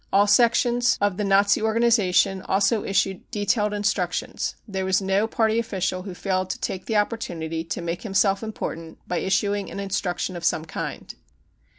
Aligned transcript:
All 0.11 0.25
sections 0.25 0.97
of 0.99 1.17
the 1.17 1.23
Nazi 1.23 1.61
or 1.61 1.75
ganisation 1.75 2.41
also 2.45 2.83
issued 2.83 3.29
detailed 3.29 3.71
instructions; 3.71 4.55
there 4.67 4.83
was 4.83 4.99
no 4.99 5.27
party 5.27 5.59
official 5.59 6.01
who 6.01 6.15
failed 6.15 6.49
to 6.49 6.59
take 6.59 6.87
the 6.87 6.97
opportunity 6.97 7.63
to 7.65 7.81
make 7.83 8.01
himself 8.01 8.41
important 8.41 8.97
by 9.07 9.17
issuing 9.19 9.69
an 9.69 9.79
instruction 9.79 10.35
of 10.35 10.43
some 10.43 10.65
kind. 10.65 11.13